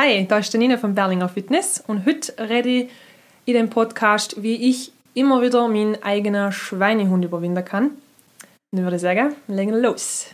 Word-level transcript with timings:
Hi, 0.00 0.24
da 0.28 0.38
ist 0.38 0.54
Nina 0.54 0.76
von 0.76 0.94
Berlinger 0.94 1.28
Fitness 1.28 1.82
und 1.84 2.06
heute 2.06 2.32
rede 2.38 2.68
ich 2.68 2.88
in 3.46 3.54
dem 3.54 3.68
Podcast, 3.68 4.40
wie 4.44 4.54
ich 4.70 4.92
immer 5.12 5.42
wieder 5.42 5.66
meinen 5.66 6.00
eigenen 6.04 6.52
Schweinehund 6.52 7.24
überwinden 7.24 7.64
kann. 7.64 7.90
Dann 8.70 8.84
würde 8.84 8.94
ich 8.94 9.02
sagen, 9.02 9.34
legen 9.48 9.72
wir 9.72 9.80
los. 9.80 10.26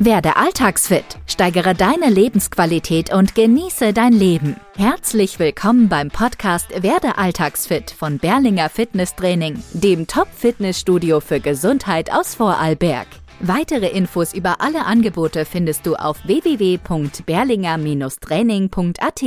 Werde 0.00 0.34
alltagsfit, 0.34 1.04
steigere 1.28 1.76
deine 1.76 2.10
Lebensqualität 2.10 3.14
und 3.14 3.36
genieße 3.36 3.92
dein 3.92 4.14
Leben. 4.14 4.56
Herzlich 4.74 5.38
willkommen 5.38 5.88
beim 5.88 6.08
Podcast 6.08 6.82
Werde 6.82 7.16
alltagsfit 7.16 7.92
von 7.92 8.18
Berlinger 8.18 8.68
Fitnesstraining, 8.68 9.62
dem 9.74 10.08
Top-Fitnessstudio 10.08 11.20
für 11.20 11.38
Gesundheit 11.38 12.12
aus 12.12 12.34
Vorarlberg. 12.34 13.06
Weitere 13.46 13.88
Infos 13.88 14.32
über 14.32 14.62
alle 14.62 14.86
Angebote 14.86 15.44
findest 15.44 15.84
du 15.84 15.96
auf 15.96 16.24
www.berlinger-training.at. 16.24 19.22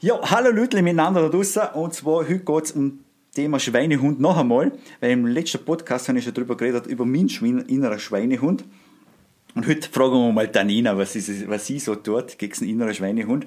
Ja, 0.00 0.18
hallo 0.30 0.50
Leute 0.50 0.80
miteinander 0.80 1.20
da 1.20 1.28
draußen. 1.28 1.64
Und 1.74 1.92
zwar 1.92 2.26
heute 2.26 2.38
geht 2.38 2.64
es 2.64 2.72
um 2.72 3.00
Thema 3.34 3.60
Schweinehund 3.60 4.18
noch 4.18 4.38
einmal, 4.38 4.72
weil 5.00 5.10
im 5.10 5.26
letzten 5.26 5.62
Podcast 5.62 6.08
habe 6.08 6.18
ich 6.18 6.24
schon 6.24 6.32
darüber 6.32 6.56
geredet, 6.56 6.86
über 6.86 7.04
meinen 7.04 7.66
inneren 7.68 7.98
Schweinehund. 7.98 8.64
Und 9.54 9.68
heute 9.68 9.90
fragen 9.90 10.14
wir 10.14 10.32
mal 10.32 10.48
Danina, 10.48 10.96
was, 10.96 11.14
ist, 11.14 11.46
was 11.46 11.66
sie 11.66 11.80
so 11.80 11.96
tut 11.96 12.38
gegen 12.38 12.58
den 12.60 12.66
inneren 12.66 12.94
Schweinehund. 12.94 13.44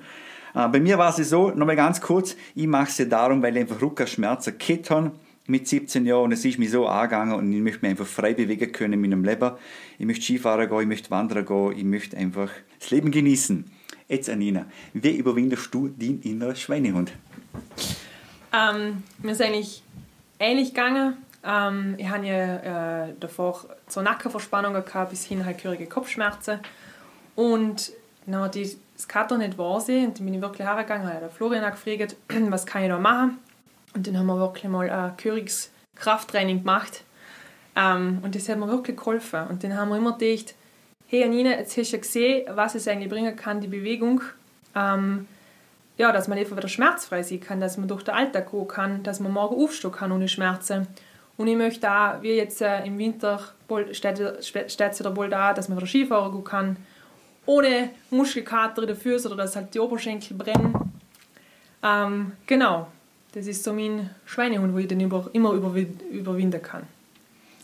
Äh, 0.53 0.67
bei 0.67 0.79
mir 0.79 0.99
war 0.99 1.17
es 1.17 1.27
so, 1.27 1.49
nochmal 1.49 1.75
ganz 1.75 2.01
kurz, 2.01 2.35
ich 2.53 2.67
mache 2.67 3.01
es 3.01 3.09
darum, 3.09 3.41
weil 3.41 3.55
ich 3.55 3.61
einfach 3.61 3.81
Rückenschmerzen 3.81 4.53
habe 4.91 5.11
mit 5.45 5.67
17 5.67 6.05
Jahren 6.05 6.25
und 6.25 6.31
es 6.31 6.45
ist 6.45 6.57
mir 6.57 6.69
so 6.69 6.87
angegangen 6.87 7.35
und 7.35 7.51
ich 7.51 7.61
möchte 7.61 7.81
mich 7.81 7.91
einfach 7.91 8.05
frei 8.05 8.33
bewegen 8.33 8.71
können 8.71 8.93
in 8.93 9.01
meinem 9.01 9.23
Leben. 9.23 9.51
Ich 9.99 10.05
möchte 10.05 10.23
Skifahren 10.23 10.69
gehen, 10.69 10.81
ich 10.81 10.87
möchte 10.87 11.11
wandern 11.11 11.45
gehen, 11.45 11.73
ich 11.77 11.83
möchte 11.83 12.17
einfach 12.17 12.49
das 12.79 12.91
Leben 12.91 13.11
genießen. 13.11 13.65
Jetzt 14.07 14.29
Anina, 14.29 14.65
wie 14.93 15.17
überwindest 15.17 15.73
du 15.73 15.89
deinen 15.89 16.21
inneren 16.21 16.55
Schweinehund? 16.55 17.11
Ähm, 18.53 19.03
mir 19.19 19.31
ist 19.31 19.41
eigentlich 19.41 19.83
ähnlich 20.39 20.69
gegangen. 20.73 21.17
Ähm, 21.43 21.95
ich 21.97 22.07
hatte 22.07 22.25
ja 22.25 23.05
äh, 23.07 23.13
davor 23.19 23.65
so 23.87 24.01
Nackenverspannungen 24.01 24.85
gehabt, 24.85 25.09
bis 25.09 25.25
hin 25.25 25.45
halt 25.45 25.57
gehörige 25.57 25.87
Kopfschmerzen. 25.87 26.59
Und 27.35 27.91
dann 28.25 28.41
hat 28.41 28.55
das 28.55 29.07
Kater 29.07 29.37
nicht 29.37 29.57
wahr 29.57 29.75
und 29.75 29.89
dann 29.89 30.25
bin 30.25 30.33
ich 30.33 30.41
wirklich 30.41 30.67
hergegangen, 30.67 31.07
habe 31.07 31.19
der 31.19 31.29
Florian 31.29 31.69
gefragt, 31.69 32.15
was 32.49 32.65
kann 32.65 32.83
ich 32.83 32.89
da 32.89 32.99
machen. 32.99 33.39
Und 33.93 34.07
dann 34.07 34.17
haben 34.17 34.27
wir 34.27 34.39
wirklich 34.39 34.65
mal 34.65 34.89
ein 34.89 35.13
gehöriges 35.17 35.71
Krafttraining 35.95 36.59
gemacht. 36.59 37.03
Ähm, 37.75 38.19
und 38.23 38.35
das 38.35 38.49
hat 38.49 38.57
mir 38.57 38.67
wirklich 38.67 38.97
geholfen. 38.97 39.47
Und 39.49 39.63
dann 39.63 39.75
haben 39.75 39.89
wir 39.89 39.97
immer 39.97 40.17
gedacht, 40.17 40.55
hey 41.07 41.23
Anina, 41.23 41.51
jetzt 41.51 41.77
hast 41.77 41.91
du 41.91 41.95
ja 41.95 42.01
gesehen, 42.01 42.45
was 42.55 42.75
es 42.75 42.87
eigentlich 42.87 43.09
bringen 43.09 43.35
kann, 43.35 43.61
die 43.61 43.67
Bewegung. 43.67 44.21
Ähm, 44.75 45.27
ja, 45.97 46.11
dass 46.11 46.27
man 46.27 46.37
einfach 46.37 46.57
wieder 46.57 46.67
schmerzfrei 46.67 47.21
sein 47.21 47.39
kann, 47.39 47.59
dass 47.59 47.77
man 47.77 47.87
durch 47.87 48.03
den 48.03 48.15
Alltag 48.15 48.51
gehen 48.51 48.67
kann, 48.67 49.03
dass 49.03 49.19
man 49.19 49.31
morgen 49.31 49.63
aufstehen 49.63 49.91
kann 49.91 50.11
ohne 50.11 50.27
Schmerzen. 50.27 50.87
Und 51.37 51.47
ich 51.47 51.55
möchte 51.55 51.91
auch, 51.91 52.21
wie 52.21 52.33
jetzt 52.33 52.61
äh, 52.61 52.85
im 52.85 52.97
Winter 52.97 53.39
steht 53.91 54.19
es 54.19 54.99
wieder 54.99 55.11
bald 55.11 55.31
da, 55.31 55.53
dass 55.53 55.69
man 55.69 55.77
wieder 55.77 55.87
Skifahren 55.87 56.31
gehen 56.31 56.43
kann, 56.43 56.77
ohne 57.45 57.89
Muskelkater 58.09 58.83
in 58.83 58.87
den 58.87 58.97
Füßen 58.97 59.31
oder 59.31 59.43
dass 59.43 59.55
halt 59.55 59.73
die 59.73 59.79
Oberschenkel 59.79 60.37
brennen. 60.37 60.73
Ähm, 61.83 62.31
genau, 62.47 62.87
das 63.33 63.47
ist 63.47 63.63
so 63.63 63.73
mein 63.73 64.11
Schweinehund, 64.25 64.73
wo 64.73 64.77
ich 64.77 64.87
den 64.87 64.99
immer 64.99 65.53
überwinden 65.53 66.61
kann. 66.61 66.83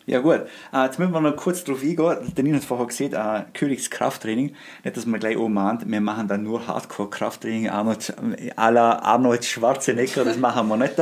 Ja 0.09 0.21
gut, 0.21 0.41
äh, 0.73 0.85
jetzt 0.85 0.97
müssen 0.97 1.13
wir 1.13 1.21
noch 1.21 1.35
kurz 1.35 1.63
drauf 1.63 1.83
eingehen. 1.83 2.33
Der 2.35 2.43
Nina 2.43 2.57
hat 2.57 2.63
vorher 2.63 2.87
gesehen, 2.87 3.13
äh, 3.13 3.43
Königskrafttraining. 3.53 4.55
Nicht, 4.83 4.97
dass 4.97 5.05
man 5.05 5.19
gleich 5.19 5.37
oben 5.37 5.53
mahnt, 5.53 5.87
wir 5.87 6.01
machen 6.01 6.27
dann 6.27 6.41
nur 6.41 6.65
Hardcore-Krafttraining, 6.65 7.69
Arnold, 7.69 8.11
la 8.57 8.97
Arnold 9.03 9.45
Schwarzenegger, 9.45 10.25
das 10.25 10.37
machen 10.37 10.67
wir 10.67 10.77
nicht. 10.77 10.95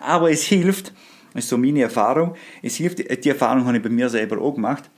Aber 0.00 0.30
es 0.30 0.42
hilft, 0.42 0.92
das 1.32 1.44
ist 1.44 1.48
so 1.48 1.56
meine 1.56 1.80
Erfahrung, 1.80 2.34
es 2.60 2.76
hilft, 2.76 2.98
die 2.98 3.28
Erfahrung 3.30 3.64
habe 3.64 3.78
ich 3.78 3.82
bei 3.82 3.88
mir 3.88 4.10
selber 4.10 4.38
auch 4.38 4.52
gemacht, 4.52 4.90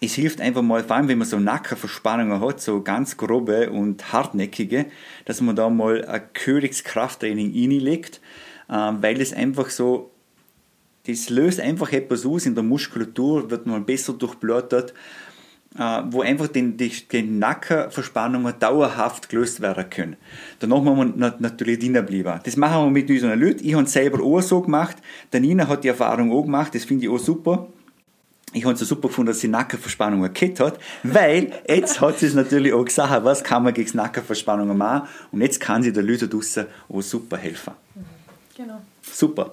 es 0.00 0.14
hilft 0.14 0.40
einfach 0.40 0.62
mal, 0.62 0.84
vor 0.84 0.96
allem 0.96 1.08
wenn 1.08 1.18
man 1.18 1.26
so 1.26 1.38
Nackenverspannungen 1.38 2.40
hat, 2.40 2.60
so 2.60 2.82
ganz 2.82 3.16
grobe 3.16 3.70
und 3.70 4.12
hartnäckige, 4.12 4.86
dass 5.24 5.40
man 5.40 5.56
da 5.56 5.70
mal 5.70 6.04
ein 6.04 6.22
Königskrafttraining 6.34 7.52
reinlegt, 7.52 8.20
äh, 8.68 8.72
weil 8.72 9.20
es 9.20 9.32
einfach 9.32 9.70
so, 9.70 10.10
das 11.06 11.30
löst 11.30 11.60
einfach 11.60 11.92
etwas 11.92 12.26
aus 12.26 12.46
in 12.46 12.54
der 12.54 12.64
Muskulatur, 12.64 13.50
wird 13.50 13.66
man 13.66 13.86
besser 13.86 14.12
durchblutet, 14.12 14.92
äh, 15.78 16.02
wo 16.10 16.20
einfach 16.20 16.48
den, 16.48 16.76
die, 16.76 16.90
die 16.90 17.22
Nackenverspannungen 17.22 18.54
dauerhaft 18.58 19.30
gelöst 19.30 19.62
werden 19.62 19.88
können. 19.88 20.16
Danach 20.58 20.82
muss 20.82 20.96
man 20.96 21.34
natürlich 21.38 21.78
drinnen 21.78 22.04
bleiben. 22.04 22.40
Das 22.44 22.56
machen 22.56 22.84
wir 22.84 22.90
mit 22.90 23.08
unseren 23.08 23.40
Leuten. 23.40 23.66
Ich 23.66 23.74
habe 23.74 23.84
es 23.84 23.92
selber 23.92 24.22
auch 24.22 24.42
so 24.42 24.60
gemacht. 24.60 24.96
Der 25.32 25.40
Nina 25.40 25.68
hat 25.68 25.84
die 25.84 25.88
Erfahrung 25.88 26.32
auch 26.32 26.42
gemacht, 26.42 26.74
das 26.74 26.84
finde 26.84 27.04
ich 27.04 27.10
auch 27.10 27.18
super 27.18 27.68
ich 28.56 28.64
habe 28.64 28.72
es 28.72 28.80
so 28.80 28.86
super 28.86 29.08
gefunden, 29.08 29.28
dass 29.28 29.40
sie 29.40 29.48
Nackenverspannungen 29.48 30.32
gekriegt 30.32 30.60
hat, 30.60 30.78
weil 31.02 31.52
jetzt 31.68 32.00
hat 32.00 32.18
sie 32.18 32.26
es 32.26 32.34
natürlich 32.34 32.72
auch 32.72 32.84
gesagt, 32.84 33.22
was 33.22 33.44
kann 33.44 33.62
man 33.62 33.74
gegen 33.74 33.94
Nackenverspannungen 33.94 34.76
machen 34.76 35.08
und 35.30 35.42
jetzt 35.42 35.60
kann 35.60 35.82
sie 35.82 35.92
den 35.92 36.06
Leuten 36.06 36.30
draussen 36.30 36.66
auch 36.88 37.02
super 37.02 37.36
helfen. 37.36 37.74
Genau. 38.56 38.80
Super. 39.02 39.52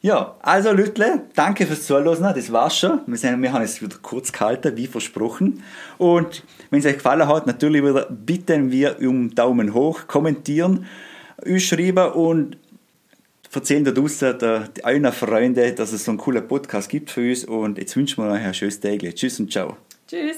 Ja, 0.00 0.36
also 0.40 0.70
Leute, 0.70 1.22
danke 1.34 1.66
fürs 1.66 1.84
Zuhören, 1.84 2.22
das 2.22 2.52
war's 2.52 2.78
schon. 2.78 3.00
Wir, 3.08 3.18
sind, 3.18 3.42
wir 3.42 3.52
haben 3.52 3.64
es 3.64 3.82
wieder 3.82 3.96
kurz 4.00 4.30
gehalten, 4.30 4.76
wie 4.76 4.86
versprochen. 4.86 5.64
Und 5.98 6.44
wenn 6.70 6.78
es 6.78 6.86
euch 6.86 6.94
gefallen 6.94 7.26
hat, 7.26 7.48
natürlich 7.48 7.82
wieder 7.82 8.06
bitten 8.08 8.70
wir 8.70 8.98
um 9.00 9.34
Daumen 9.34 9.74
hoch, 9.74 10.06
kommentieren, 10.06 10.86
schreiben 11.56 12.12
und 12.12 12.56
erzählen 13.54 13.84
da 13.84 13.90
draußen 13.90 14.38
der, 14.38 14.68
allen 14.82 15.12
Freunden, 15.12 15.74
dass 15.74 15.92
es 15.92 16.04
so 16.04 16.10
einen 16.10 16.18
coolen 16.18 16.46
Podcast 16.46 16.88
gibt 16.88 17.10
für 17.10 17.28
uns 17.28 17.44
und 17.44 17.78
jetzt 17.78 17.96
wünschen 17.96 18.24
wir 18.24 18.30
euch 18.30 18.42
ein 18.42 18.54
schönes 18.54 18.80
Tag. 18.80 19.00
Tschüss 19.14 19.40
und 19.40 19.50
ciao. 19.50 19.76
Tschüss. 20.06 20.36